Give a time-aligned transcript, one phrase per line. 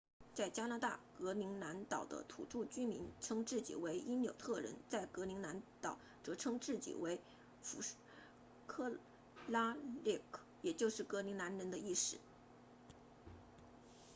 [0.33, 7.27] 在加拿大格陵兰岛的土著居民称自己为因纽特人在格陵兰岛则称自己为 kalaalleq
[7.61, 7.95] 复数
[8.81, 8.97] 为
[9.45, 10.21] kalaallit
[10.63, 12.17] 也就是格陵兰人的意思